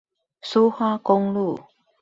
[0.41, 1.59] 蘇花公路